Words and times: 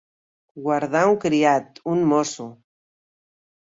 Guardar 0.67 1.03
un 1.11 1.21
criat, 1.27 1.79
un 1.95 2.05
mosso. 2.17 2.53